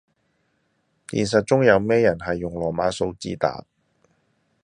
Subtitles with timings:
[1.09, 3.65] 現實中有咩人係用羅馬字打